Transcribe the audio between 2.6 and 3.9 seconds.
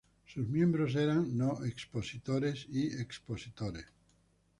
y expositores.